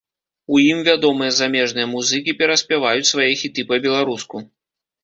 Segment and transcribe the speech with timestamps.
[0.53, 4.49] У ім вядомыя замежныя музыкі пераспяваюць свае хіты па-беларуску.